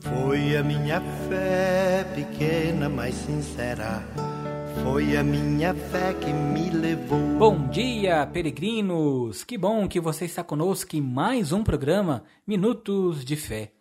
[0.00, 4.02] Foi a minha fé pequena, mas sincera.
[4.82, 7.38] Foi a minha fé que me levou.
[7.38, 9.42] Bom dia, peregrinos!
[9.44, 13.72] Que bom que você está conosco em mais um programa Minutos de Fé.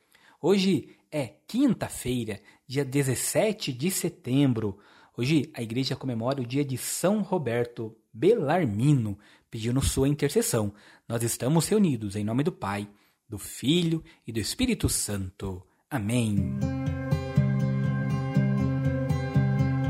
[0.41, 4.79] Hoje é quinta-feira, dia 17 de setembro.
[5.17, 9.17] Hoje a igreja comemora o dia de São Roberto Belarmino,
[9.49, 10.73] pedindo sua intercessão.
[11.07, 12.87] Nós estamos reunidos em nome do Pai,
[13.27, 15.63] do Filho e do Espírito Santo.
[15.95, 16.53] Amém.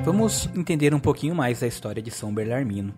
[0.04, 2.94] Vamos entender um pouquinho mais da história de São Belarmino.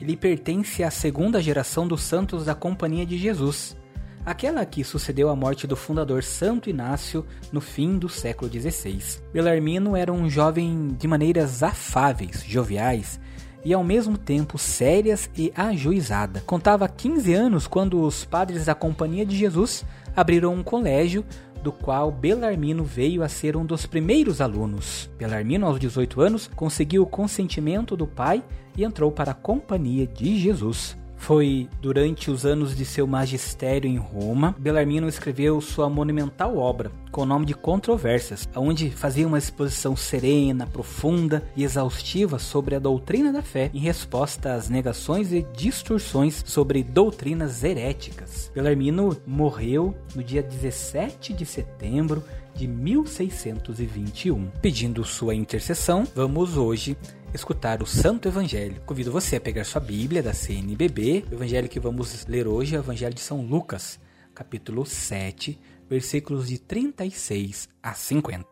[0.00, 3.76] Ele pertence à segunda geração dos santos da Companhia de Jesus,
[4.24, 9.20] aquela que sucedeu à morte do fundador Santo Inácio no fim do século XVI.
[9.32, 13.18] Belarmino era um jovem de maneiras afáveis, joviais
[13.64, 16.40] e ao mesmo tempo sérias e ajuizada.
[16.46, 19.84] Contava 15 anos quando os padres da Companhia de Jesus
[20.14, 21.24] abriram um colégio
[21.62, 25.08] do qual Belarmino veio a ser um dos primeiros alunos.
[25.16, 28.42] Belarmino, aos 18 anos, conseguiu o consentimento do pai
[28.76, 30.96] e entrou para a Companhia de Jesus.
[31.22, 37.22] Foi durante os anos de seu magistério em Roma, Belarmino escreveu sua monumental obra, com
[37.22, 43.32] o nome de Controvérsias, onde fazia uma exposição serena, profunda e exaustiva sobre a doutrina
[43.32, 48.50] da fé em resposta às negações e distorções sobre doutrinas heréticas.
[48.52, 54.50] Belarmino morreu no dia 17 de setembro de 1621.
[54.60, 56.96] Pedindo sua intercessão, vamos hoje
[57.34, 58.80] escutar o Santo Evangelho.
[58.86, 61.24] Convido você a pegar sua Bíblia da CNBB.
[61.30, 63.98] O evangelho que vamos ler hoje é o Evangelho de São Lucas,
[64.34, 65.58] capítulo 7,
[65.88, 68.46] versículos de 36 a 50.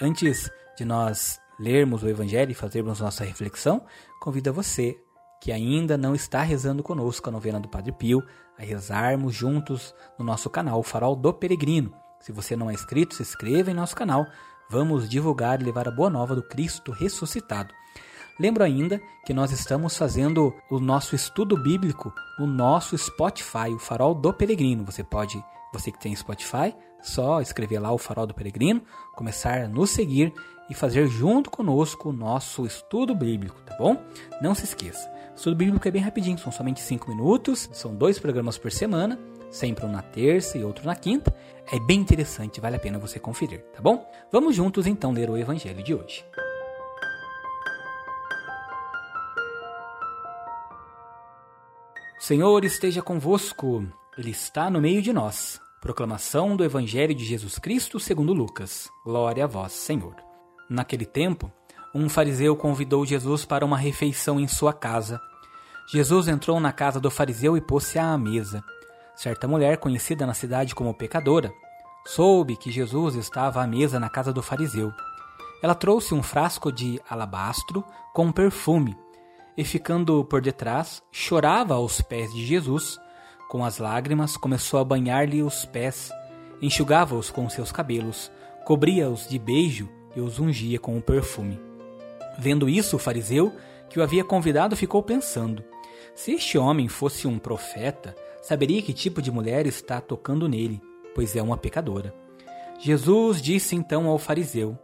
[0.00, 3.84] Antes de nós lermos o Evangelho e fazermos nossa reflexão,
[4.20, 4.96] convido você
[5.42, 8.22] que ainda não está rezando conosco a novena do Padre Pio
[8.56, 11.92] a rezarmos juntos no nosso canal Farol do Peregrino.
[12.20, 14.24] Se você não é inscrito, se inscreva em nosso canal.
[14.70, 17.74] Vamos divulgar e levar a boa nova do Cristo ressuscitado.
[18.38, 24.14] Lembro ainda que nós estamos fazendo o nosso estudo bíblico no nosso Spotify, o Farol
[24.14, 24.84] do Peregrino.
[24.84, 26.72] Você pode, você que tem Spotify,
[27.02, 28.80] só escrever lá o Farol do Peregrino,
[29.12, 30.32] começar a nos seguir
[30.70, 34.00] e fazer junto conosco o nosso estudo bíblico, tá bom?
[34.40, 35.10] Não se esqueça.
[35.34, 39.18] Estudo bíblico é bem rapidinho, são somente 5 minutos, são dois programas por semana
[39.52, 41.32] sempre um na terça e outro na quinta.
[41.70, 44.10] É bem interessante, vale a pena você conferir, tá bom?
[44.32, 46.24] Vamos juntos então ler o evangelho de hoje.
[52.18, 53.84] O Senhor esteja convosco,
[54.16, 55.60] Ele está no meio de nós.
[55.80, 58.88] Proclamação do Evangelho de Jesus Cristo segundo Lucas.
[59.04, 60.14] Glória a vós, Senhor.
[60.70, 61.50] Naquele tempo,
[61.94, 65.20] um fariseu convidou Jesus para uma refeição em sua casa.
[65.92, 68.64] Jesus entrou na casa do fariseu e pôs-se à mesa.
[69.14, 71.52] Certa mulher, conhecida na cidade como pecadora,
[72.06, 74.90] soube que Jesus estava à mesa na casa do fariseu.
[75.62, 78.96] Ela trouxe um frasco de alabastro com perfume
[79.56, 82.98] e, ficando por detrás, chorava aos pés de Jesus.
[83.50, 86.10] Com as lágrimas, começou a banhar-lhe os pés,
[86.62, 88.32] enxugava-os com seus cabelos,
[88.64, 91.71] cobria-os de beijo e os ungia com o perfume.
[92.38, 93.52] Vendo isso, o fariseu,
[93.88, 95.64] que o havia convidado, ficou pensando:
[96.14, 100.80] se este homem fosse um profeta, saberia que tipo de mulher está tocando nele,
[101.14, 102.14] pois é uma pecadora.
[102.78, 104.78] Jesus disse então ao fariseu: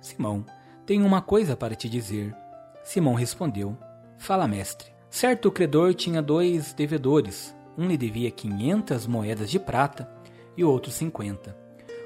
[0.00, 0.44] Simão,
[0.86, 2.34] tenho uma coisa para te dizer.
[2.82, 3.76] Simão respondeu:
[4.16, 4.90] Fala, mestre.
[5.10, 7.54] Certo credor tinha dois devedores.
[7.76, 10.08] Um lhe devia quinhentas moedas de prata
[10.56, 11.56] e o outro cinquenta.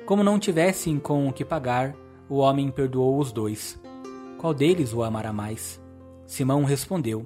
[0.06, 1.94] Como não tivessem com o que pagar,
[2.28, 3.78] o homem perdoou os dois.
[4.44, 5.80] Qual deles o amará mais?
[6.26, 7.24] Simão respondeu: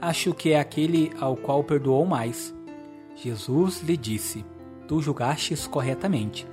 [0.00, 2.52] Acho que é aquele ao qual perdoou mais.
[3.14, 4.44] Jesus lhe disse:
[4.88, 6.48] Tu julgastes corretamente.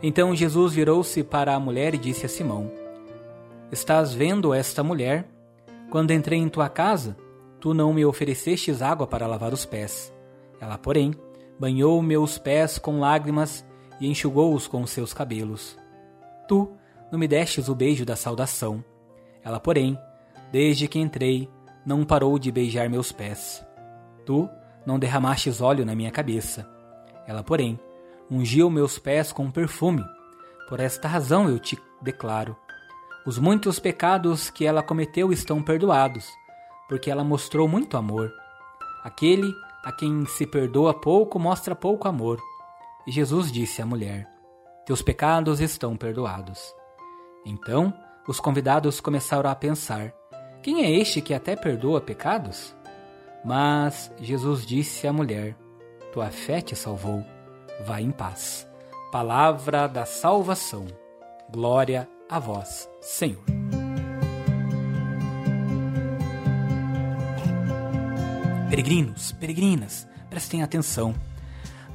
[0.00, 2.70] Então Jesus virou-se para a mulher e disse a Simão:
[3.72, 5.26] Estás vendo esta mulher?
[5.90, 7.16] Quando entrei em tua casa,
[7.58, 10.14] tu não me oferecestes água para lavar os pés.
[10.60, 11.12] Ela, porém,
[11.58, 13.66] banhou meus pés com lágrimas
[14.00, 15.76] e enxugou-os com seus cabelos.
[16.46, 16.70] Tu
[17.10, 18.84] não me destes o beijo da saudação.
[19.44, 19.98] Ela, porém,
[20.50, 21.50] desde que entrei,
[21.84, 23.64] não parou de beijar meus pés.
[24.24, 24.48] Tu
[24.86, 26.68] não derramastes óleo na minha cabeça.
[27.26, 27.78] Ela, porém,
[28.30, 30.04] ungiu meus pés com perfume.
[30.68, 32.56] Por esta razão eu te declaro:
[33.26, 36.26] os muitos pecados que ela cometeu estão perdoados,
[36.88, 38.32] porque ela mostrou muito amor.
[39.02, 39.52] Aquele
[39.84, 42.40] a quem se perdoa pouco mostra pouco amor.
[43.06, 44.26] E Jesus disse à mulher:
[44.86, 46.74] Teus pecados estão perdoados.
[47.44, 47.92] Então
[48.26, 50.12] os convidados começaram a pensar:
[50.62, 52.74] Quem é este que até perdoa pecados?
[53.44, 55.56] Mas Jesus disse à mulher:
[56.14, 57.24] tua fé te salvou.
[57.84, 58.68] Vai em paz.
[59.10, 60.86] Palavra da salvação.
[61.50, 63.42] Glória a vós, Senhor.
[68.70, 71.14] Peregrinos, peregrinas, prestem atenção.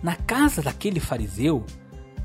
[0.04, 1.66] Na casa daquele fariseu,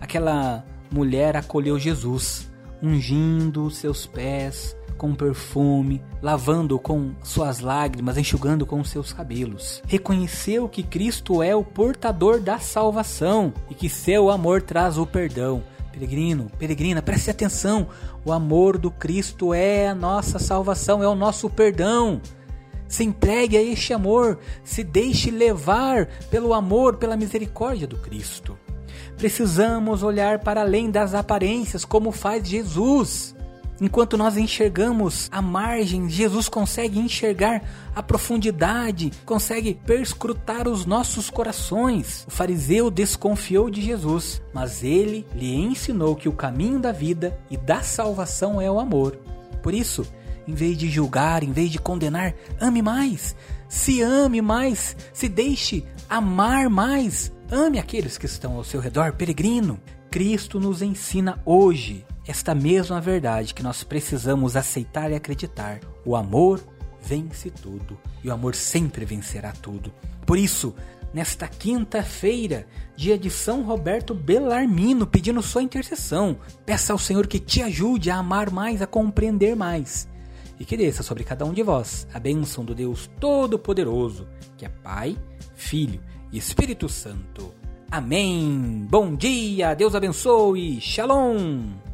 [0.01, 2.51] aquela mulher acolheu Jesus,
[2.85, 9.83] ungindo seus pés com perfume, lavando com suas lágrimas, enxugando com seus cabelos.
[9.87, 15.63] Reconheceu que Cristo é o portador da salvação e que seu amor traz o perdão.
[15.91, 17.89] Peregrino, peregrina, preste atenção.
[18.25, 22.21] O amor do Cristo é a nossa salvação, é o nosso perdão.
[22.87, 28.57] Se entregue a este amor, se deixe levar pelo amor, pela misericórdia do Cristo.
[29.17, 33.35] Precisamos olhar para além das aparências, como faz Jesus.
[33.81, 37.63] Enquanto nós enxergamos a margem, Jesus consegue enxergar
[37.95, 42.25] a profundidade, consegue perscrutar os nossos corações.
[42.29, 47.57] O fariseu desconfiou de Jesus, mas ele lhe ensinou que o caminho da vida e
[47.57, 49.19] da salvação é o amor.
[49.61, 50.07] Por isso,
[50.47, 53.35] em vez de julgar, em vez de condenar, ame mais.
[53.69, 57.33] Se ame mais, se deixe amar mais.
[57.55, 59.81] Ame aqueles que estão ao seu redor, peregrino.
[60.11, 65.79] Cristo nos ensina hoje esta mesma verdade que nós precisamos aceitar e acreditar.
[66.05, 66.61] O amor
[67.01, 69.95] vence tudo e o amor sempre vencerá tudo.
[70.27, 70.75] Por isso,
[71.13, 72.67] nesta quinta-feira,
[72.97, 76.37] dia de São Roberto Bellarmino, pedindo sua intercessão,
[76.67, 80.09] peça ao Senhor que te ajude a amar mais, a compreender mais
[80.59, 84.27] e que desça sobre cada um de vós a bênção do Deus Todo-Poderoso,
[84.57, 85.17] que é Pai,
[85.55, 86.01] Filho
[86.35, 87.55] e Espírito Santo.
[87.89, 88.85] Amém.
[88.91, 90.81] Bom dia, Deus abençoe.
[90.81, 91.94] Shalom.